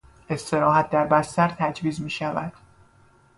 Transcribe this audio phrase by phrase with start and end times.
[0.29, 2.53] استراحت در بستر تجویز میشود.